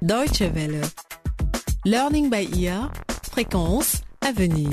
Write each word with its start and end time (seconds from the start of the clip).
Deutsche 0.00 0.42
Welle. 0.42 0.80
Learning 1.84 2.30
by 2.30 2.48
ear. 2.56 2.92
Fréquence 3.32 4.02
à 4.20 4.30
venir. 4.30 4.70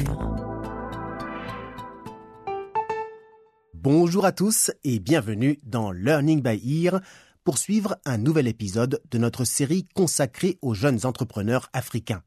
Bonjour 3.73 4.25
à 4.25 4.31
tous 4.31 4.69
et 4.83 4.99
bienvenue 4.99 5.57
dans 5.63 5.91
Learning 5.91 6.43
by 6.43 6.83
Ear 6.83 7.01
pour 7.43 7.57
suivre 7.57 7.97
un 8.05 8.19
nouvel 8.19 8.47
épisode 8.47 9.01
de 9.09 9.17
notre 9.17 9.45
série 9.45 9.87
consacrée 9.95 10.59
aux 10.61 10.75
jeunes 10.75 11.07
entrepreneurs 11.07 11.71
africains. 11.73 12.21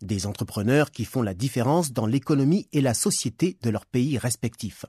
Des 0.00 0.24
entrepreneurs 0.24 0.92
qui 0.92 1.04
font 1.04 1.20
la 1.20 1.34
différence 1.34 1.92
dans 1.92 2.06
l'économie 2.06 2.68
et 2.72 2.80
la 2.80 2.94
société 2.94 3.58
de 3.62 3.68
leurs 3.68 3.84
pays 3.84 4.16
respectifs. 4.16 4.86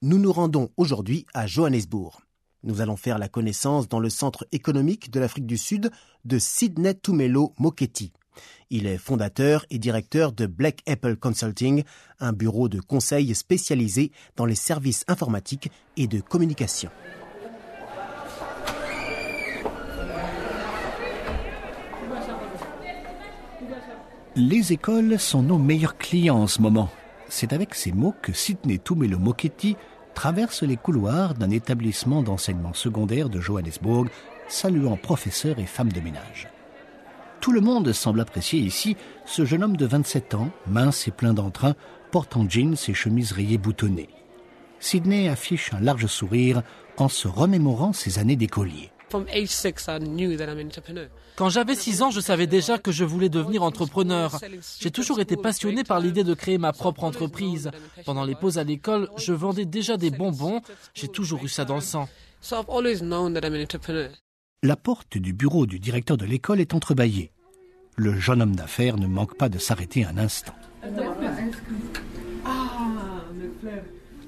Nous 0.00 0.18
nous 0.18 0.32
rendons 0.32 0.70
aujourd'hui 0.76 1.26
à 1.34 1.48
Johannesburg. 1.48 2.20
Nous 2.64 2.80
allons 2.80 2.96
faire 2.96 3.18
la 3.18 3.28
connaissance 3.28 3.88
dans 3.88 4.00
le 4.00 4.10
centre 4.10 4.46
économique 4.50 5.10
de 5.10 5.20
l'Afrique 5.20 5.46
du 5.46 5.56
Sud 5.56 5.90
de 6.24 6.38
Sidney 6.38 6.94
Tumelo 6.94 7.54
Moketi. 7.58 8.12
Il 8.70 8.86
est 8.86 8.98
fondateur 8.98 9.64
et 9.70 9.78
directeur 9.78 10.32
de 10.32 10.46
Black 10.46 10.80
Apple 10.86 11.16
Consulting, 11.16 11.84
un 12.20 12.32
bureau 12.32 12.68
de 12.68 12.80
conseil 12.80 13.34
spécialisé 13.34 14.12
dans 14.36 14.44
les 14.44 14.54
services 14.54 15.04
informatiques 15.08 15.70
et 15.96 16.06
de 16.06 16.20
communication. 16.20 16.90
Les 24.34 24.72
écoles 24.72 25.18
sont 25.18 25.42
nos 25.42 25.58
meilleurs 25.58 25.96
clients 25.96 26.38
en 26.38 26.46
ce 26.46 26.60
moment. 26.60 26.90
C'est 27.28 27.52
avec 27.52 27.74
ces 27.74 27.92
mots 27.92 28.14
que 28.22 28.32
Sidney 28.32 28.78
Tumelo 28.78 29.18
Moketi 29.18 29.76
traverse 30.14 30.62
les 30.62 30.76
couloirs 30.76 31.34
d'un 31.34 31.50
établissement 31.50 32.22
d'enseignement 32.22 32.74
secondaire 32.74 33.28
de 33.28 33.40
Johannesburg, 33.40 34.08
saluant 34.48 34.96
professeurs 34.96 35.58
et 35.58 35.66
femmes 35.66 35.92
de 35.92 36.00
ménage. 36.00 36.48
Tout 37.40 37.52
le 37.52 37.60
monde 37.60 37.92
semble 37.92 38.20
apprécier 38.20 38.60
ici 38.60 38.96
ce 39.24 39.44
jeune 39.44 39.62
homme 39.62 39.76
de 39.76 39.86
27 39.86 40.34
ans, 40.34 40.50
mince 40.66 41.06
et 41.06 41.12
plein 41.12 41.34
d'entrain, 41.34 41.74
portant 42.10 42.48
jeans 42.48 42.76
et 42.88 42.94
chemises 42.94 43.32
rayées 43.32 43.58
boutonnées. 43.58 44.08
Sidney 44.80 45.28
affiche 45.28 45.72
un 45.72 45.80
large 45.80 46.06
sourire 46.06 46.62
en 46.96 47.08
se 47.08 47.28
remémorant 47.28 47.92
ses 47.92 48.18
années 48.18 48.36
d'écolier. 48.36 48.90
Quand 51.36 51.48
j'avais 51.48 51.74
6 51.74 52.02
ans, 52.02 52.10
je 52.10 52.20
savais 52.20 52.46
déjà 52.46 52.78
que 52.78 52.92
je 52.92 53.04
voulais 53.04 53.28
devenir 53.28 53.62
entrepreneur. 53.62 54.38
J'ai 54.80 54.90
toujours 54.90 55.20
été 55.20 55.36
passionné 55.36 55.84
par 55.84 56.00
l'idée 56.00 56.24
de 56.24 56.34
créer 56.34 56.58
ma 56.58 56.72
propre 56.72 57.04
entreprise. 57.04 57.70
Pendant 58.04 58.24
les 58.24 58.34
pauses 58.34 58.58
à 58.58 58.64
l'école, 58.64 59.08
je 59.16 59.32
vendais 59.32 59.64
déjà 59.64 59.96
des 59.96 60.10
bonbons. 60.10 60.60
J'ai 60.94 61.08
toujours 61.08 61.44
eu 61.44 61.48
ça 61.48 61.64
dans 61.64 61.76
le 61.76 61.80
sang. 61.80 62.08
La 64.62 64.76
porte 64.76 65.18
du 65.18 65.32
bureau 65.32 65.66
du 65.66 65.78
directeur 65.78 66.16
de 66.16 66.24
l'école 66.24 66.60
est 66.60 66.74
entrebâillée. 66.74 67.30
Le 67.96 68.18
jeune 68.18 68.42
homme 68.42 68.56
d'affaires 68.56 68.96
ne 68.96 69.06
manque 69.06 69.36
pas 69.36 69.48
de 69.48 69.58
s'arrêter 69.58 70.04
un 70.04 70.18
instant. 70.18 70.54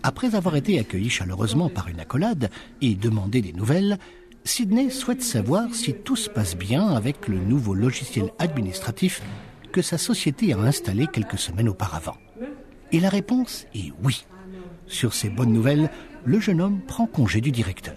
Après 0.02 0.34
avoir 0.34 0.56
été 0.56 0.78
accueilli 0.78 1.10
chaleureusement 1.10 1.68
par 1.68 1.88
une 1.88 2.00
accolade 2.00 2.50
et 2.80 2.94
demandé 2.94 3.42
des 3.42 3.52
nouvelles, 3.52 3.98
Sidney 4.44 4.90
souhaite 4.90 5.22
savoir 5.22 5.74
si 5.74 5.94
tout 5.94 6.16
se 6.16 6.30
passe 6.30 6.56
bien 6.56 6.88
avec 6.88 7.28
le 7.28 7.38
nouveau 7.38 7.74
logiciel 7.74 8.30
administratif 8.38 9.22
que 9.70 9.82
sa 9.82 9.98
société 9.98 10.52
a 10.52 10.58
installé 10.58 11.06
quelques 11.06 11.38
semaines 11.38 11.68
auparavant. 11.68 12.16
Et 12.92 13.00
la 13.00 13.08
réponse 13.08 13.66
est 13.74 13.92
oui. 14.02 14.24
Sur 14.86 15.14
ces 15.14 15.28
bonnes 15.28 15.52
nouvelles, 15.52 15.90
le 16.24 16.40
jeune 16.40 16.60
homme 16.60 16.80
prend 16.80 17.06
congé 17.06 17.40
du 17.40 17.52
directeur. 17.52 17.94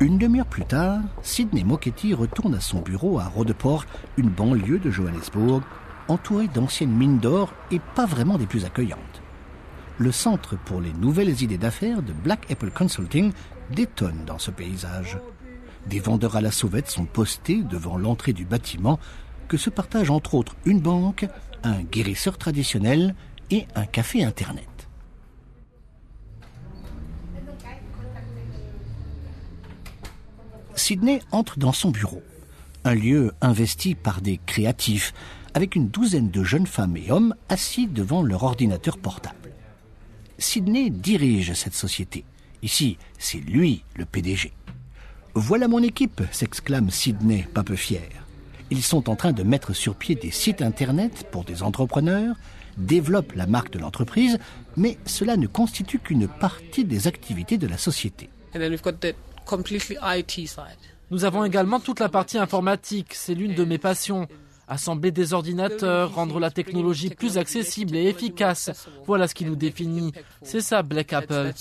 Une 0.00 0.18
demi-heure 0.18 0.46
plus 0.46 0.66
tard, 0.66 1.00
Sidney 1.22 1.64
Moketi 1.64 2.14
retourne 2.14 2.54
à 2.54 2.60
son 2.60 2.80
bureau 2.80 3.18
à 3.18 3.24
Rodeport, 3.24 3.86
une 4.18 4.28
banlieue 4.28 4.78
de 4.78 4.90
Johannesburg, 4.90 5.62
entourée 6.08 6.48
d'anciennes 6.48 6.94
mines 6.94 7.18
d'or 7.18 7.54
et 7.70 7.80
pas 7.94 8.04
vraiment 8.04 8.36
des 8.36 8.46
plus 8.46 8.66
accueillantes 8.66 9.23
le 9.98 10.12
centre 10.12 10.56
pour 10.56 10.80
les 10.80 10.92
nouvelles 10.92 11.42
idées 11.42 11.58
d'affaires 11.58 12.02
de 12.02 12.12
Black 12.12 12.50
Apple 12.50 12.70
Consulting 12.70 13.32
détonne 13.70 14.24
dans 14.26 14.38
ce 14.38 14.50
paysage. 14.50 15.18
Des 15.86 16.00
vendeurs 16.00 16.36
à 16.36 16.40
la 16.40 16.50
sauvette 16.50 16.88
sont 16.88 17.04
postés 17.04 17.62
devant 17.62 17.96
l'entrée 17.96 18.32
du 18.32 18.44
bâtiment 18.44 18.98
que 19.48 19.56
se 19.56 19.70
partagent 19.70 20.10
entre 20.10 20.34
autres 20.34 20.56
une 20.64 20.80
banque, 20.80 21.26
un 21.62 21.82
guérisseur 21.82 22.38
traditionnel 22.38 23.14
et 23.50 23.66
un 23.74 23.86
café 23.86 24.24
Internet. 24.24 24.68
Sydney 30.74 31.20
entre 31.30 31.58
dans 31.58 31.72
son 31.72 31.90
bureau, 31.90 32.22
un 32.84 32.94
lieu 32.94 33.32
investi 33.40 33.94
par 33.94 34.20
des 34.20 34.40
créatifs, 34.44 35.14
avec 35.54 35.76
une 35.76 35.88
douzaine 35.88 36.30
de 36.30 36.42
jeunes 36.42 36.66
femmes 36.66 36.96
et 36.96 37.12
hommes 37.12 37.34
assis 37.48 37.86
devant 37.86 38.22
leur 38.22 38.42
ordinateur 38.42 38.98
portable. 38.98 39.43
Sidney 40.38 40.90
dirige 40.90 41.52
cette 41.54 41.74
société. 41.74 42.24
Ici, 42.62 42.96
c'est 43.18 43.38
lui 43.38 43.84
le 43.96 44.04
PDG. 44.04 44.52
Voilà 45.34 45.68
mon 45.68 45.82
équipe, 45.82 46.22
s'exclame 46.30 46.90
Sidney, 46.90 47.46
pas 47.52 47.62
peu 47.62 47.76
fier. 47.76 48.08
Ils 48.70 48.82
sont 48.82 49.10
en 49.10 49.16
train 49.16 49.32
de 49.32 49.42
mettre 49.42 49.72
sur 49.72 49.94
pied 49.94 50.14
des 50.14 50.30
sites 50.30 50.62
internet 50.62 51.26
pour 51.30 51.44
des 51.44 51.62
entrepreneurs, 51.62 52.36
développent 52.78 53.34
la 53.34 53.46
marque 53.46 53.72
de 53.72 53.78
l'entreprise, 53.78 54.38
mais 54.76 54.98
cela 55.06 55.36
ne 55.36 55.46
constitue 55.46 55.98
qu'une 55.98 56.28
partie 56.28 56.84
des 56.84 57.06
activités 57.06 57.58
de 57.58 57.66
la 57.66 57.78
société. 57.78 58.30
Nous 61.10 61.24
avons 61.24 61.44
également 61.44 61.80
toute 61.80 62.00
la 62.00 62.08
partie 62.08 62.38
informatique, 62.38 63.14
c'est 63.14 63.34
l'une 63.34 63.54
de 63.54 63.64
mes 63.64 63.78
passions. 63.78 64.26
Assembler 64.68 65.10
des 65.10 65.32
ordinateurs, 65.32 66.14
rendre 66.14 66.40
la 66.40 66.50
technologie 66.50 67.10
plus 67.10 67.38
accessible 67.38 67.96
et 67.96 68.04
efficace. 68.04 68.70
Voilà 69.06 69.28
ce 69.28 69.34
qui 69.34 69.44
nous 69.44 69.56
définit. 69.56 70.12
C'est 70.42 70.60
ça 70.60 70.82
Black 70.82 71.12
Apple. 71.12 71.52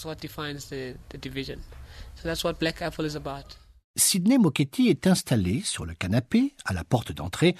Sidney 3.96 4.38
Moketi 4.38 4.88
est 4.90 5.06
installé 5.06 5.62
sur 5.62 5.86
le 5.86 5.94
canapé, 5.94 6.54
à 6.66 6.74
la 6.74 6.84
porte 6.84 7.12
d'entrée, 7.12 7.56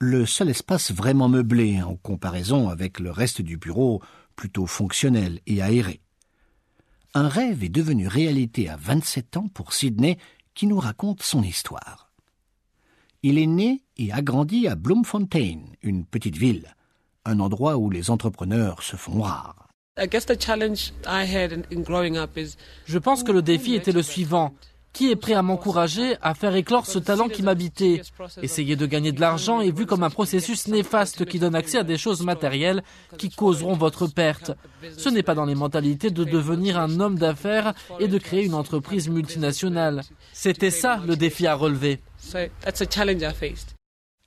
le 0.00 0.26
seul 0.26 0.48
espace 0.48 0.92
vraiment 0.92 1.28
meublé 1.28 1.82
en 1.82 1.96
comparaison 1.96 2.68
avec 2.68 3.00
le 3.00 3.10
reste 3.10 3.42
du 3.42 3.56
bureau 3.56 4.00
plutôt 4.36 4.66
fonctionnel 4.66 5.40
et 5.46 5.60
aéré. 5.60 6.00
Un 7.14 7.28
rêve 7.28 7.64
est 7.64 7.68
devenu 7.68 8.06
réalité 8.06 8.68
à 8.68 8.76
27 8.76 9.36
ans 9.36 9.48
pour 9.48 9.72
Sidney 9.72 10.18
qui 10.54 10.66
nous 10.66 10.78
raconte 10.78 11.22
son 11.22 11.42
histoire. 11.42 12.12
Il 13.22 13.38
est 13.38 13.46
né 13.46 13.82
et 13.98 14.12
a 14.12 14.22
grandi 14.22 14.68
à 14.68 14.74
Bloemfontein, 14.74 15.58
une 15.82 16.04
petite 16.04 16.36
ville, 16.36 16.74
un 17.24 17.40
endroit 17.40 17.76
où 17.76 17.90
les 17.90 18.10
entrepreneurs 18.10 18.82
se 18.82 18.96
font 18.96 19.20
rares. 19.20 19.68
Je 22.86 22.98
pense 22.98 23.22
que 23.24 23.32
le 23.32 23.42
défi 23.42 23.74
était 23.74 23.92
le 23.92 24.02
suivant. 24.02 24.54
Qui 24.94 25.10
est 25.10 25.16
prêt 25.16 25.34
à 25.34 25.42
m'encourager 25.42 26.16
à 26.22 26.34
faire 26.34 26.54
éclore 26.54 26.86
ce 26.86 26.98
talent 26.98 27.28
qui 27.28 27.42
m'habitait? 27.42 28.00
Essayer 28.42 28.74
de 28.74 28.86
gagner 28.86 29.12
de 29.12 29.20
l'argent 29.20 29.60
est 29.60 29.70
vu 29.70 29.86
comme 29.86 30.02
un 30.02 30.10
processus 30.10 30.66
néfaste 30.66 31.24
qui 31.26 31.38
donne 31.38 31.54
accès 31.54 31.78
à 31.78 31.84
des 31.84 31.98
choses 31.98 32.22
matérielles 32.24 32.82
qui 33.18 33.28
causeront 33.28 33.74
votre 33.74 34.06
perte. 34.06 34.52
Ce 34.96 35.08
n'est 35.08 35.22
pas 35.22 35.34
dans 35.34 35.44
les 35.44 35.54
mentalités 35.54 36.10
de 36.10 36.24
devenir 36.24 36.78
un 36.78 37.00
homme 37.00 37.18
d'affaires 37.18 37.74
et 38.00 38.08
de 38.08 38.18
créer 38.18 38.44
une 38.44 38.54
entreprise 38.54 39.08
multinationale. 39.08 40.02
C'était 40.32 40.70
ça 40.70 41.00
le 41.06 41.16
défi 41.16 41.46
à 41.46 41.54
relever. 41.54 42.00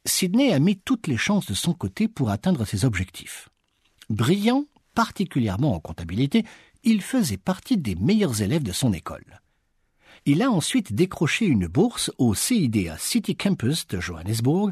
Sydney 0.06 0.52
a 0.52 0.60
mis 0.60 0.78
toutes 0.78 1.08
les 1.08 1.18
chances 1.18 1.46
de 1.46 1.54
son 1.54 1.74
côté 1.74 2.08
pour 2.08 2.30
atteindre 2.30 2.66
ses 2.66 2.86
objectifs. 2.86 3.50
Brillant, 4.10 4.66
particulièrement 4.96 5.74
en 5.74 5.80
comptabilité, 5.80 6.44
il 6.84 7.02
faisait 7.02 7.38
partie 7.38 7.78
des 7.78 7.96
meilleurs 7.96 8.42
élèves 8.42 8.64
de 8.64 8.72
son 8.72 8.94
école. 8.94 9.42
Il 10.26 10.42
a 10.42 10.52
ensuite 10.52 10.94
décroché 10.94 11.46
une 11.46 11.68
bourse 11.68 12.12
au 12.18 12.34
CIDA 12.34 12.98
City 12.98 13.36
Campus 13.36 13.88
de 13.88 14.00
Johannesburg, 14.00 14.72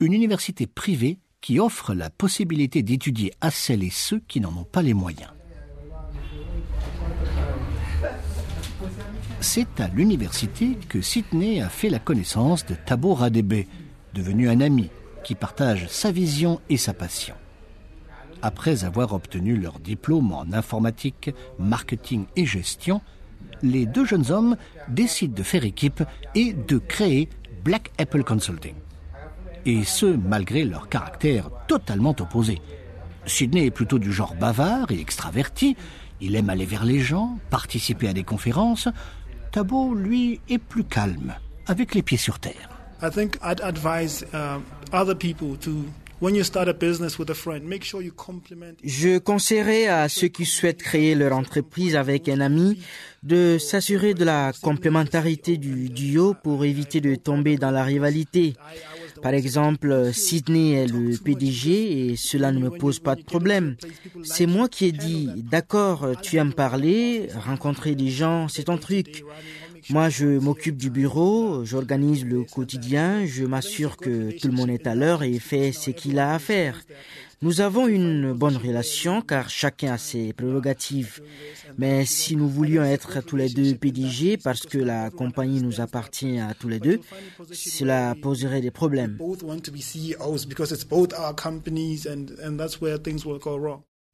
une 0.00 0.12
université 0.12 0.66
privée 0.66 1.18
qui 1.40 1.60
offre 1.60 1.94
la 1.94 2.10
possibilité 2.10 2.82
d'étudier 2.82 3.32
à 3.40 3.50
celles 3.50 3.84
et 3.84 3.90
ceux 3.90 4.20
qui 4.26 4.40
n'en 4.40 4.56
ont 4.56 4.64
pas 4.64 4.82
les 4.82 4.94
moyens. 4.94 5.30
C'est 9.40 9.80
à 9.80 9.88
l'université 9.88 10.76
que 10.88 11.00
Sidney 11.00 11.60
a 11.60 11.68
fait 11.68 11.90
la 11.90 12.00
connaissance 12.00 12.66
de 12.66 12.74
Thabo 12.74 13.14
Radebe, 13.14 13.66
devenu 14.14 14.48
un 14.48 14.60
ami 14.60 14.90
qui 15.24 15.34
partage 15.34 15.86
sa 15.88 16.10
vision 16.10 16.60
et 16.68 16.76
sa 16.76 16.94
passion. 16.94 17.34
Après 18.42 18.84
avoir 18.84 19.12
obtenu 19.12 19.56
leur 19.56 19.80
diplôme 19.80 20.32
en 20.32 20.52
informatique, 20.52 21.30
marketing 21.58 22.26
et 22.36 22.46
gestion, 22.46 23.00
les 23.62 23.86
deux 23.86 24.04
jeunes 24.04 24.30
hommes 24.30 24.56
décident 24.88 25.34
de 25.34 25.42
faire 25.42 25.64
équipe 25.64 26.02
et 26.34 26.52
de 26.52 26.78
créer 26.78 27.28
Black 27.64 27.90
Apple 27.98 28.22
Consulting. 28.22 28.74
Et 29.66 29.84
ce, 29.84 30.06
malgré 30.06 30.64
leur 30.64 30.88
caractère 30.88 31.50
totalement 31.66 32.14
opposé. 32.18 32.60
Sidney 33.26 33.66
est 33.66 33.70
plutôt 33.70 33.98
du 33.98 34.12
genre 34.12 34.34
bavard 34.34 34.90
et 34.90 35.00
extraverti, 35.00 35.76
il 36.20 36.34
aime 36.36 36.50
aller 36.50 36.64
vers 36.64 36.84
les 36.84 37.00
gens, 37.00 37.38
participer 37.50 38.08
à 38.08 38.12
des 38.12 38.24
conférences, 38.24 38.88
Tabo, 39.52 39.94
lui, 39.94 40.40
est 40.48 40.58
plus 40.58 40.84
calme, 40.84 41.34
avec 41.66 41.94
les 41.94 42.02
pieds 42.02 42.18
sur 42.18 42.38
terre. 42.38 42.77
I 43.00 43.10
think 43.10 43.38
I'd 43.42 43.60
advise 43.60 44.24
uh, 44.32 44.60
other 44.92 45.14
people 45.14 45.56
to. 45.58 45.84
Je 48.84 49.18
conseillerais 49.18 49.86
à 49.86 50.08
ceux 50.08 50.26
qui 50.26 50.44
souhaitent 50.46 50.82
créer 50.82 51.14
leur 51.14 51.32
entreprise 51.32 51.94
avec 51.94 52.28
un 52.28 52.40
ami 52.40 52.82
de 53.22 53.56
s'assurer 53.58 54.14
de 54.14 54.24
la 54.24 54.52
complémentarité 54.60 55.58
du 55.58 55.88
duo 55.88 56.34
pour 56.34 56.64
éviter 56.64 57.00
de 57.00 57.14
tomber 57.14 57.56
dans 57.56 57.70
la 57.70 57.84
rivalité. 57.84 58.54
Par 59.22 59.32
exemple, 59.32 60.12
Sydney 60.12 60.72
est 60.72 60.86
le 60.86 61.16
PDG 61.16 62.10
et 62.10 62.16
cela 62.16 62.50
ne 62.50 62.58
me 62.58 62.70
pose 62.70 62.98
pas 62.98 63.14
de 63.14 63.22
problème. 63.22 63.76
C'est 64.24 64.46
moi 64.46 64.68
qui 64.68 64.86
ai 64.86 64.92
dit, 64.92 65.28
d'accord, 65.36 66.06
tu 66.20 66.36
aimes 66.36 66.52
parler, 66.52 67.28
rencontrer 67.46 67.94
des 67.94 68.10
gens, 68.10 68.48
c'est 68.48 68.64
ton 68.64 68.78
truc. 68.78 69.24
Moi, 69.90 70.08
je 70.08 70.26
m'occupe 70.26 70.76
du 70.76 70.90
bureau, 70.90 71.64
j'organise 71.64 72.24
le 72.24 72.44
quotidien, 72.44 73.24
je 73.26 73.44
m'assure 73.44 73.96
que 73.96 74.36
tout 74.38 74.48
le 74.48 74.54
monde 74.54 74.70
est 74.70 74.86
à 74.86 74.94
l'heure 74.94 75.22
et 75.22 75.38
fait 75.38 75.72
ce 75.72 75.90
qu'il 75.90 76.18
a 76.18 76.34
à 76.34 76.38
faire. 76.38 76.80
Nous 77.40 77.60
avons 77.60 77.86
une 77.86 78.32
bonne 78.32 78.56
relation 78.56 79.22
car 79.22 79.48
chacun 79.48 79.92
a 79.92 79.98
ses 79.98 80.32
prérogatives. 80.32 81.20
Mais 81.76 82.04
si 82.04 82.34
nous 82.34 82.48
voulions 82.48 82.82
être 82.82 83.20
tous 83.24 83.36
les 83.36 83.48
deux 83.48 83.76
PDG 83.76 84.38
parce 84.38 84.66
que 84.66 84.78
la 84.78 85.10
compagnie 85.10 85.62
nous 85.62 85.80
appartient 85.80 86.40
à 86.40 86.54
tous 86.54 86.68
les 86.68 86.80
deux, 86.80 87.00
cela 87.52 88.16
poserait 88.20 88.60
des 88.60 88.72
problèmes. 88.72 89.18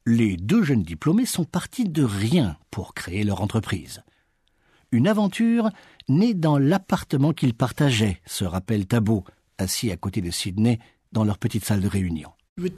Les 0.07 0.37
deux 0.37 0.63
jeunes 0.63 0.83
diplômés 0.83 1.25
sont 1.25 1.45
partis 1.45 1.89
de 1.89 2.05
rien 2.05 2.59
pour 2.71 2.93
créer 2.93 3.25
leur 3.25 3.41
entreprise. 3.41 4.03
Une 4.94 5.08
aventure 5.08 5.70
née 6.08 6.35
dans 6.35 6.56
l'appartement 6.56 7.32
qu'ils 7.32 7.55
partageaient, 7.55 8.20
se 8.26 8.44
rappelle 8.44 8.87
Tabo, 8.87 9.25
assis 9.58 9.91
à 9.91 9.96
côté 9.96 10.20
de 10.20 10.31
Sydney 10.31 10.79
dans 11.11 11.25
leur 11.25 11.38
petite 11.38 11.64
salle 11.64 11.81
de 11.81 11.88
réunion. 11.88 12.31
Uh. 12.56 12.69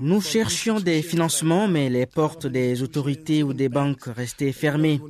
Nous 0.00 0.20
cherchions 0.20 0.80
des 0.80 1.02
financements, 1.02 1.68
mais 1.68 1.88
les 1.90 2.06
portes 2.06 2.48
des 2.48 2.82
autorités 2.82 3.44
ou 3.44 3.52
des 3.52 3.68
banques 3.68 4.06
restaient 4.06 4.50
fermées. 4.50 5.00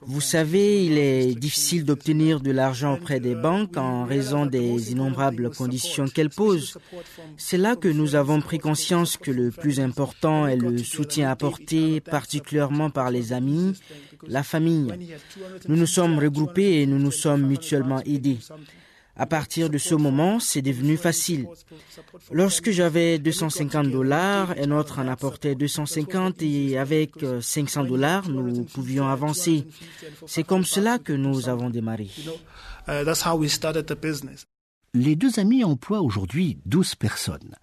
Vous 0.00 0.22
savez, 0.22 0.86
il 0.86 0.96
est 0.96 1.34
difficile 1.34 1.84
d'obtenir 1.84 2.40
de 2.40 2.50
l'argent 2.50 2.94
auprès 2.94 3.20
des 3.20 3.34
banques 3.34 3.76
en 3.76 4.06
raison 4.06 4.46
des 4.46 4.90
innombrables 4.92 5.50
conditions 5.50 6.06
qu'elles 6.06 6.30
posent. 6.30 6.78
C'est 7.36 7.58
là 7.58 7.76
que 7.76 7.88
nous 7.88 8.14
avons 8.14 8.40
pris 8.40 8.58
conscience 8.58 9.18
que 9.18 9.30
le 9.30 9.50
plus 9.50 9.80
important 9.80 10.46
est 10.46 10.56
le 10.56 10.78
soutien 10.78 11.30
apporté, 11.30 12.00
particulièrement 12.00 12.88
par 12.88 13.10
les 13.10 13.34
amis, 13.34 13.74
la 14.26 14.42
famille. 14.42 14.94
Nous 15.68 15.76
nous 15.76 15.86
sommes 15.86 16.18
regroupés 16.18 16.80
et 16.80 16.86
nous 16.86 16.98
nous 16.98 17.12
sommes 17.12 17.46
mutuellement 17.46 18.00
aidés. 18.06 18.38
À 19.18 19.24
partir 19.24 19.70
de 19.70 19.78
ce 19.78 19.94
moment, 19.94 20.38
c'est 20.40 20.60
devenu 20.60 20.98
facile. 20.98 21.46
Lorsque 22.30 22.70
j'avais 22.70 23.18
250 23.18 23.90
dollars, 23.90 24.54
un 24.58 24.70
autre 24.72 24.98
en 24.98 25.08
apportait 25.08 25.54
250 25.54 26.42
et 26.42 26.76
avec 26.76 27.22
euh, 27.22 27.40
500 27.40 27.84
dollars, 27.84 28.28
nous 28.28 28.64
pouvions 28.64 29.08
avancer. 29.08 29.66
C'est 30.26 30.42
comme 30.44 30.64
cela 30.64 30.98
que 30.98 31.14
nous 31.14 31.48
avons 31.48 31.70
démarré. 31.70 32.08
Uh, 32.86 33.04
that's 33.04 33.24
how 33.24 33.36
we 33.36 33.50
started 33.50 33.86
the 33.86 33.98
business. 33.98 34.44
Les 34.92 35.16
deux 35.16 35.38
amis 35.38 35.64
emploient 35.64 36.02
aujourd'hui 36.02 36.58
12 36.66 36.94
personnes. 36.96 37.56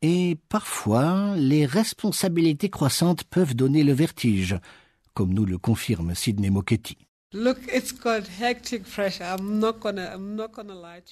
Et 0.00 0.38
parfois, 0.48 1.34
les 1.36 1.66
responsabilités 1.66 2.70
croissantes 2.70 3.24
peuvent 3.24 3.54
donner 3.54 3.84
le 3.84 3.92
vertige, 3.92 4.56
comme 5.12 5.34
nous 5.34 5.44
le 5.44 5.58
confirme 5.58 6.14
Sidney 6.14 6.50
Moketti. 6.50 7.07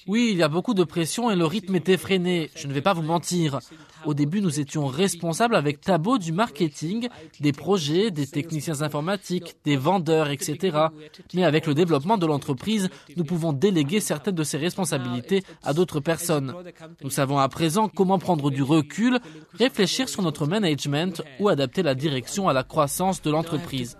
Oui, 0.07 0.29
il 0.31 0.37
y 0.37 0.41
a 0.41 0.47
beaucoup 0.47 0.73
de 0.73 0.83
pression 0.83 1.29
et 1.29 1.35
le 1.35 1.45
rythme 1.45 1.75
est 1.75 1.89
effréné. 1.89 2.49
Je 2.55 2.65
ne 2.65 2.73
vais 2.73 2.81
pas 2.81 2.93
vous 2.93 3.03
mentir. 3.03 3.59
Au 4.03 4.15
début, 4.15 4.41
nous 4.41 4.59
étions 4.59 4.87
responsables 4.87 5.55
avec 5.55 5.79
Tabo 5.79 6.17
du 6.17 6.31
marketing, 6.31 7.07
des 7.39 7.51
projets, 7.51 8.09
des 8.09 8.25
techniciens 8.25 8.81
informatiques, 8.81 9.57
des 9.63 9.77
vendeurs, 9.77 10.31
etc. 10.31 10.87
Mais 11.35 11.43
avec 11.43 11.67
le 11.67 11.75
développement 11.75 12.17
de 12.17 12.25
l'entreprise, 12.25 12.89
nous 13.15 13.23
pouvons 13.23 13.53
déléguer 13.53 13.99
certaines 13.99 14.33
de 14.33 14.43
ces 14.43 14.57
responsabilités 14.57 15.43
à 15.63 15.75
d'autres 15.75 15.99
personnes. 15.99 16.55
Nous 17.03 17.11
savons 17.11 17.37
à 17.37 17.47
présent 17.47 17.89
comment 17.89 18.17
prendre 18.17 18.49
du 18.49 18.63
recul, 18.63 19.19
réfléchir 19.53 20.09
sur 20.09 20.23
notre 20.23 20.47
management 20.47 21.21
ou 21.39 21.47
adapter 21.47 21.83
la 21.83 21.93
direction 21.93 22.49
à 22.49 22.53
la 22.53 22.63
croissance 22.63 23.21
de 23.21 23.29
l'entreprise. 23.29 23.97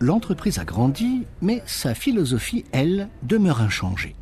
L'entreprise 0.00 0.58
a 0.58 0.64
grandi, 0.64 1.24
mais 1.40 1.62
sa 1.66 1.94
philosophie, 1.94 2.64
elle, 2.72 3.08
demeure 3.22 3.60
inchangée. 3.60 4.14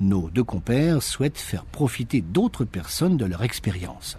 Nos 0.00 0.28
deux 0.28 0.44
compères 0.44 1.02
souhaitent 1.02 1.38
faire 1.38 1.64
profiter 1.64 2.20
d'autres 2.20 2.64
personnes 2.64 3.16
de 3.16 3.24
leur 3.24 3.42
expérience. 3.42 4.18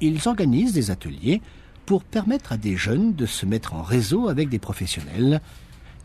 Ils 0.00 0.28
organisent 0.28 0.72
des 0.72 0.90
ateliers 0.90 1.42
pour 1.84 2.02
permettre 2.04 2.52
à 2.52 2.56
des 2.56 2.76
jeunes 2.76 3.14
de 3.14 3.26
se 3.26 3.44
mettre 3.44 3.74
en 3.74 3.82
réseau 3.82 4.28
avec 4.28 4.48
des 4.48 4.58
professionnels. 4.58 5.40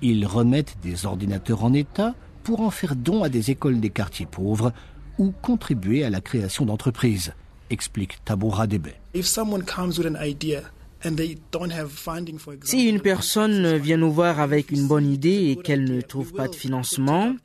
Ils 0.02 0.26
remettent 0.26 0.78
des 0.82 1.06
ordinateurs 1.06 1.64
en 1.64 1.74
état 1.74 2.16
pour 2.50 2.62
en 2.62 2.72
faire 2.72 2.96
don 2.96 3.22
à 3.22 3.30
des 3.30 3.52
écoles 3.52 3.80
des 3.80 3.92
quartiers 3.92 4.26
pauvres 4.26 4.74
ou 5.20 5.32
contribuer 5.40 6.04
à 6.04 6.10
la 6.10 6.20
création 6.20 6.66
d'entreprises, 6.66 7.34
explique 7.70 8.26
Taboura 8.26 8.66
Debe. 8.66 8.88
If 9.14 9.28
someone 9.28 9.64
comes 9.64 10.00
with 10.00 10.08
an 10.08 10.16
idea 10.20 10.64
and 11.06 11.14
they 11.16 11.38
don't 11.52 11.72
have 11.72 11.92
funding, 11.92 12.40
for 12.40 12.56
example, 12.56 12.68
Si 12.68 12.90
une 12.90 13.02
personne 13.02 13.78
vient 13.78 13.98
nous 13.98 14.12
voir 14.12 14.40
avec 14.40 14.72
une 14.72 14.88
bonne 14.88 15.06
idée 15.06 15.52
et 15.52 15.58
qu'elle 15.58 15.84
ne 15.84 16.02
trouve 16.02 16.34
pas 16.34 16.48
de 16.48 16.56
financement, 16.56 17.36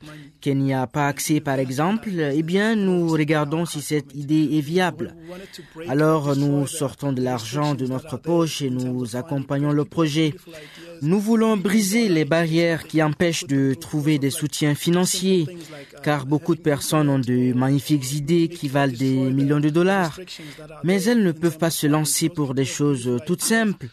qu'elle 0.41 0.57
n'y 0.57 0.73
a 0.73 0.87
pas 0.87 1.07
accès 1.07 1.39
par 1.39 1.59
exemple, 1.59 2.09
eh 2.09 2.41
bien 2.41 2.75
nous 2.75 3.07
regardons 3.07 3.67
si 3.67 3.81
cette 3.81 4.15
idée 4.15 4.57
est 4.57 4.61
viable. 4.61 5.15
Alors 5.87 6.35
nous 6.35 6.65
sortons 6.65 7.13
de 7.13 7.21
l'argent 7.21 7.75
de 7.75 7.85
notre 7.85 8.17
poche 8.17 8.63
et 8.63 8.71
nous 8.71 9.15
accompagnons 9.15 9.71
le 9.71 9.85
projet. 9.85 10.33
Nous 11.01 11.19
voulons 11.19 11.57
briser 11.57 12.09
les 12.09 12.25
barrières 12.25 12.85
qui 12.85 13.01
empêchent 13.01 13.45
de 13.45 13.73
trouver 13.73 14.19
des 14.19 14.29
soutiens 14.29 14.75
financiers, 14.75 15.45
car 16.03 16.25
beaucoup 16.25 16.55
de 16.55 16.61
personnes 16.61 17.09
ont 17.09 17.19
de 17.19 17.53
magnifiques 17.53 18.13
idées 18.13 18.47
qui 18.49 18.67
valent 18.67 18.93
des 18.93 19.15
millions 19.15 19.59
de 19.59 19.69
dollars, 19.69 20.19
mais 20.83 21.03
elles 21.03 21.23
ne 21.23 21.31
peuvent 21.31 21.57
pas 21.57 21.69
se 21.69 21.87
lancer 21.87 22.29
pour 22.29 22.53
des 22.53 22.65
choses 22.65 23.19
toutes 23.25 23.41
simples. 23.41 23.87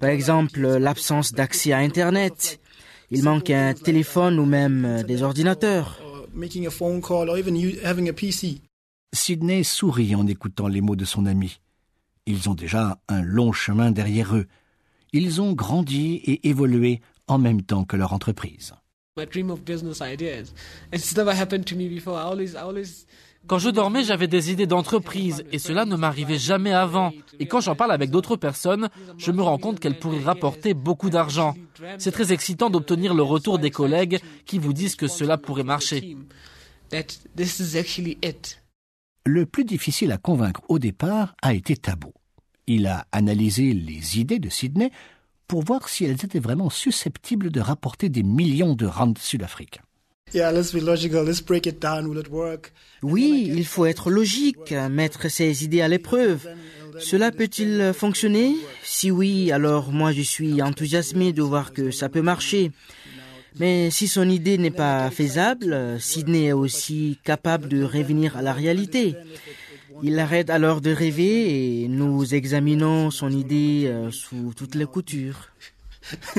Par 0.00 0.10
exemple, 0.10 0.60
l'absence 0.60 1.32
d'accès 1.32 1.72
à 1.72 1.78
Internet. 1.78 2.60
Il 3.10 3.24
manque 3.24 3.50
un 3.50 3.74
téléphone 3.74 4.38
ou 4.38 4.46
même 4.46 5.02
des 5.06 5.22
ordinateurs. 5.22 6.00
Sydney 9.14 9.62
sourit 9.64 10.14
en 10.14 10.26
écoutant 10.26 10.68
les 10.68 10.80
mots 10.80 10.96
de 10.96 11.04
son 11.04 11.26
ami. 11.26 11.60
Ils 12.26 12.48
ont 12.48 12.54
déjà 12.54 12.98
un 13.08 13.20
long 13.20 13.52
chemin 13.52 13.90
derrière 13.90 14.34
eux. 14.34 14.46
Ils 15.12 15.40
ont 15.42 15.52
grandi 15.52 16.14
et 16.24 16.48
évolué 16.48 17.00
en 17.28 17.38
même 17.38 17.62
temps 17.62 17.84
que 17.84 17.96
leur 17.96 18.12
entreprise. 18.12 18.74
Quand 23.46 23.58
je 23.58 23.70
dormais, 23.70 24.04
j'avais 24.04 24.26
des 24.26 24.50
idées 24.52 24.66
d'entreprise 24.66 25.44
et 25.52 25.58
cela 25.58 25.84
ne 25.84 25.96
m'arrivait 25.96 26.38
jamais 26.38 26.72
avant. 26.72 27.12
Et 27.38 27.46
quand 27.46 27.60
j'en 27.60 27.74
parle 27.74 27.92
avec 27.92 28.10
d'autres 28.10 28.36
personnes, 28.36 28.88
je 29.18 29.32
me 29.32 29.42
rends 29.42 29.58
compte 29.58 29.80
qu'elles 29.80 29.98
pourraient 29.98 30.22
rapporter 30.22 30.72
beaucoup 30.72 31.10
d'argent. 31.10 31.54
C'est 31.98 32.12
très 32.12 32.32
excitant 32.32 32.70
d'obtenir 32.70 33.12
le 33.12 33.22
retour 33.22 33.58
des 33.58 33.70
collègues 33.70 34.20
qui 34.46 34.58
vous 34.58 34.72
disent 34.72 34.96
que 34.96 35.08
cela 35.08 35.36
pourrait 35.36 35.64
marcher. 35.64 36.16
Le 39.26 39.46
plus 39.46 39.64
difficile 39.64 40.12
à 40.12 40.18
convaincre 40.18 40.62
au 40.68 40.78
départ 40.78 41.34
a 41.42 41.52
été 41.52 41.76
Tabo. 41.76 42.14
Il 42.66 42.86
a 42.86 43.06
analysé 43.12 43.72
les 43.72 44.18
idées 44.18 44.38
de 44.38 44.48
Sydney 44.48 44.90
pour 45.48 45.62
voir 45.62 45.88
si 45.88 46.04
elles 46.04 46.24
étaient 46.24 46.38
vraiment 46.38 46.70
susceptibles 46.70 47.50
de 47.50 47.60
rapporter 47.60 48.08
des 48.08 48.22
millions 48.22 48.74
de 48.74 48.86
rands 48.86 49.14
sud-africains. 49.18 49.82
Yeah, 50.32 50.50
let's 50.50 50.72
be 50.72 50.80
logical. 50.80 51.26
Let's 51.26 51.42
break 51.42 51.66
it 51.66 51.82
down. 51.82 52.06
Will 52.06 52.20
it 52.20 52.30
work? 52.30 52.72
Oui, 53.02 53.50
il 53.54 53.66
faut 53.66 53.84
être 53.84 54.10
logique, 54.10 54.72
mettre 54.90 55.28
ses 55.28 55.64
idées 55.64 55.82
à 55.82 55.88
l'épreuve. 55.88 56.48
Cela 56.98 57.30
peut-il 57.30 57.92
fonctionner? 57.94 58.56
Si 58.82 59.10
oui, 59.10 59.52
alors 59.52 59.92
moi 59.92 60.12
je 60.12 60.22
suis 60.22 60.62
enthousiasmé 60.62 61.32
de 61.32 61.42
voir 61.42 61.72
que 61.72 61.90
ça 61.90 62.08
peut 62.08 62.22
marcher. 62.22 62.70
Mais 63.58 63.90
si 63.90 64.08
son 64.08 64.30
idée 64.30 64.56
n'est 64.56 64.70
pas 64.70 65.10
faisable, 65.10 66.00
Sydney 66.00 66.44
est 66.44 66.52
aussi 66.52 67.18
capable 67.24 67.68
de 67.68 67.82
revenir 67.82 68.36
à 68.36 68.42
la 68.42 68.54
réalité. 68.54 69.14
Il 70.04 70.18
arrête 70.18 70.50
alors 70.50 70.80
de 70.80 70.90
rêver 70.90 71.84
et 71.84 71.88
nous 71.88 72.34
examinons 72.34 73.12
son 73.12 73.30
idée 73.30 73.84
euh, 73.86 74.10
sous 74.10 74.52
toutes 74.56 74.74
les 74.74 74.84
coutures. 74.84 75.50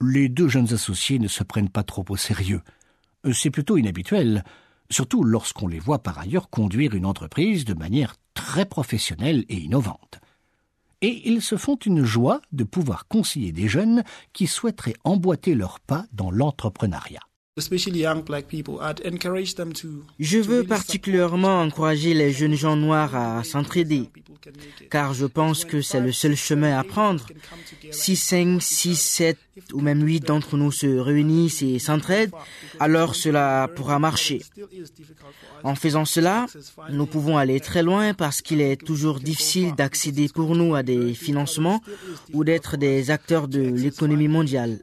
Les 0.00 0.28
deux 0.28 0.46
jeunes 0.48 0.72
associés 0.72 1.18
ne 1.18 1.26
se 1.26 1.42
prennent 1.42 1.68
pas 1.68 1.82
trop 1.82 2.04
au 2.08 2.16
sérieux. 2.16 2.60
C'est 3.32 3.50
plutôt 3.50 3.76
inhabituel, 3.76 4.44
surtout 4.88 5.24
lorsqu'on 5.24 5.66
les 5.66 5.80
voit 5.80 6.00
par 6.00 6.16
ailleurs 6.16 6.48
conduire 6.48 6.94
une 6.94 7.06
entreprise 7.06 7.64
de 7.64 7.74
manière 7.74 8.14
très 8.34 8.66
professionnelle 8.66 9.44
et 9.48 9.56
innovante. 9.56 10.20
Et 11.00 11.28
ils 11.28 11.42
se 11.42 11.56
font 11.56 11.76
une 11.76 12.04
joie 12.04 12.40
de 12.52 12.62
pouvoir 12.62 13.08
conseiller 13.08 13.50
des 13.50 13.66
jeunes 13.66 14.04
qui 14.32 14.46
souhaiteraient 14.46 14.94
emboîter 15.02 15.56
leurs 15.56 15.80
pas 15.80 16.06
dans 16.12 16.30
l'entrepreneuriat. 16.30 17.22
Je 20.18 20.38
veux 20.38 20.64
particulièrement 20.64 21.60
encourager 21.60 22.14
les 22.14 22.32
jeunes 22.32 22.54
gens 22.54 22.76
noirs 22.76 23.14
à 23.14 23.44
s'entraider, 23.44 24.08
car 24.88 25.12
je 25.12 25.26
pense 25.26 25.66
que 25.66 25.82
c'est 25.82 26.00
le 26.00 26.12
seul 26.12 26.34
chemin 26.34 26.78
à 26.78 26.82
prendre. 26.82 27.26
Si 27.90 28.16
5, 28.16 28.62
6, 28.62 28.96
7 28.96 29.38
ou 29.74 29.82
même 29.82 30.02
8 30.02 30.20
d'entre 30.20 30.56
nous 30.56 30.72
se 30.72 30.86
réunissent 30.86 31.60
et 31.60 31.78
s'entraident, 31.78 32.32
alors 32.80 33.14
cela 33.14 33.68
pourra 33.76 33.98
marcher. 33.98 34.40
En 35.62 35.74
faisant 35.74 36.06
cela, 36.06 36.46
nous 36.88 37.04
pouvons 37.04 37.36
aller 37.36 37.60
très 37.60 37.82
loin 37.82 38.14
parce 38.14 38.40
qu'il 38.40 38.62
est 38.62 38.82
toujours 38.82 39.20
difficile 39.20 39.74
d'accéder 39.74 40.30
pour 40.34 40.56
nous 40.56 40.74
à 40.74 40.82
des 40.82 41.12
financements 41.12 41.82
ou 42.32 42.44
d'être 42.44 42.78
des 42.78 43.10
acteurs 43.10 43.46
de 43.46 43.60
l'économie 43.60 44.28
mondiale. 44.28 44.80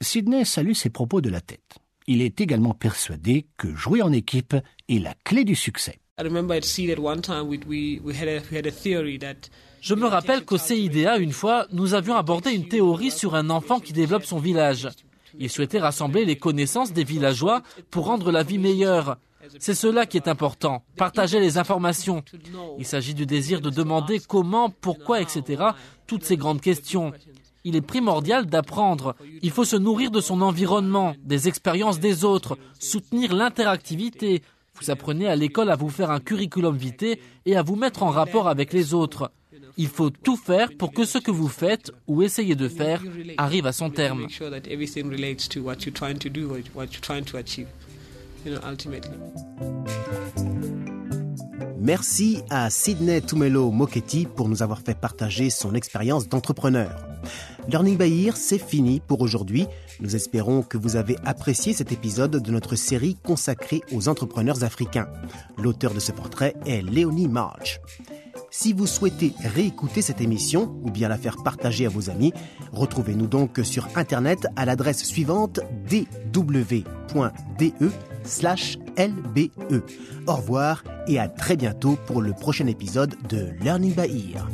Sidney 0.00 0.44
salue 0.44 0.74
ses 0.74 0.90
propos 0.90 1.20
de 1.20 1.28
la 1.28 1.40
tête. 1.40 1.78
Il 2.06 2.22
est 2.22 2.40
également 2.40 2.72
persuadé 2.72 3.46
que 3.56 3.74
jouer 3.74 4.00
en 4.00 4.12
équipe 4.12 4.54
est 4.88 4.98
la 4.98 5.14
clé 5.24 5.44
du 5.44 5.56
succès. 5.56 5.98
Je 9.80 9.94
me 9.94 10.06
rappelle 10.06 10.44
qu'au 10.44 10.58
CIDA, 10.58 11.18
une 11.18 11.32
fois, 11.32 11.66
nous 11.72 11.94
avions 11.94 12.16
abordé 12.16 12.52
une 12.52 12.68
théorie 12.68 13.10
sur 13.10 13.34
un 13.34 13.50
enfant 13.50 13.80
qui 13.80 13.92
développe 13.92 14.24
son 14.24 14.38
village. 14.38 14.88
Il 15.38 15.50
souhaitait 15.50 15.80
rassembler 15.80 16.24
les 16.24 16.36
connaissances 16.36 16.92
des 16.92 17.04
villageois 17.04 17.62
pour 17.90 18.06
rendre 18.06 18.30
la 18.30 18.42
vie 18.42 18.58
meilleure. 18.58 19.18
C'est 19.58 19.74
cela 19.74 20.06
qui 20.06 20.16
est 20.16 20.28
important, 20.28 20.82
partager 20.96 21.40
les 21.40 21.58
informations. 21.58 22.22
Il 22.78 22.86
s'agit 22.86 23.14
du 23.14 23.26
désir 23.26 23.60
de 23.60 23.70
demander 23.70 24.20
comment, 24.20 24.70
pourquoi, 24.70 25.20
etc., 25.20 25.64
toutes 26.06 26.24
ces 26.24 26.36
grandes 26.36 26.60
questions 26.60 27.12
il 27.64 27.76
est 27.76 27.80
primordial 27.82 28.46
d'apprendre. 28.46 29.14
Il 29.42 29.50
faut 29.50 29.64
se 29.64 29.76
nourrir 29.76 30.10
de 30.10 30.20
son 30.20 30.40
environnement, 30.40 31.14
des 31.22 31.48
expériences 31.48 32.00
des 32.00 32.24
autres, 32.24 32.58
soutenir 32.78 33.34
l'interactivité. 33.34 34.42
Vous 34.80 34.90
apprenez 34.90 35.26
à 35.26 35.36
l'école 35.36 35.70
à 35.70 35.76
vous 35.76 35.90
faire 35.90 36.10
un 36.10 36.20
curriculum 36.20 36.76
vitae 36.76 37.18
et 37.46 37.56
à 37.56 37.62
vous 37.62 37.76
mettre 37.76 38.02
en 38.02 38.10
rapport 38.10 38.48
avec 38.48 38.72
les 38.72 38.94
autres. 38.94 39.32
Il 39.76 39.88
faut 39.88 40.10
tout 40.10 40.36
faire 40.36 40.70
pour 40.76 40.92
que 40.92 41.04
ce 41.04 41.18
que 41.18 41.30
vous 41.30 41.48
faites 41.48 41.92
ou 42.06 42.22
essayez 42.22 42.56
de 42.56 42.68
faire 42.68 43.02
arrive 43.36 43.66
à 43.66 43.72
son 43.72 43.90
terme. 43.90 44.26
Merci 51.80 52.38
à 52.50 52.70
Sidney 52.70 53.20
Tumelo 53.20 53.70
Moketti 53.70 54.26
pour 54.26 54.48
nous 54.48 54.62
avoir 54.62 54.80
fait 54.80 54.98
partager 54.98 55.48
son 55.48 55.74
expérience 55.74 56.28
d'entrepreneur. 56.28 56.90
Learning 57.68 57.98
by 57.98 58.24
Ear, 58.24 58.34
c'est 58.34 58.58
fini 58.58 58.98
pour 58.98 59.20
aujourd'hui. 59.20 59.66
Nous 60.00 60.16
espérons 60.16 60.62
que 60.62 60.78
vous 60.78 60.96
avez 60.96 61.16
apprécié 61.26 61.74
cet 61.74 61.92
épisode 61.92 62.42
de 62.42 62.50
notre 62.50 62.76
série 62.76 63.16
consacrée 63.22 63.82
aux 63.92 64.08
entrepreneurs 64.08 64.64
africains. 64.64 65.08
L'auteur 65.58 65.92
de 65.92 66.00
ce 66.00 66.10
portrait 66.10 66.54
est 66.64 66.80
Léonie 66.80 67.28
March. 67.28 67.80
Si 68.50 68.72
vous 68.72 68.86
souhaitez 68.86 69.34
réécouter 69.54 70.00
cette 70.00 70.22
émission 70.22 70.80
ou 70.82 70.90
bien 70.90 71.08
la 71.08 71.18
faire 71.18 71.36
partager 71.44 71.84
à 71.84 71.90
vos 71.90 72.08
amis, 72.08 72.32
retrouvez-nous 72.72 73.26
donc 73.26 73.60
sur 73.62 73.86
Internet 73.96 74.46
à 74.56 74.64
l'adresse 74.64 75.04
suivante 75.04 75.60
dw.de 75.90 76.84
lbe. 78.98 79.50
Au 80.26 80.34
revoir 80.34 80.84
et 81.06 81.18
à 81.18 81.28
très 81.28 81.56
bientôt 81.56 81.98
pour 82.06 82.22
le 82.22 82.32
prochain 82.32 82.66
épisode 82.66 83.14
de 83.28 83.50
Learning 83.60 83.94
by 83.94 84.32
Ear. 84.32 84.48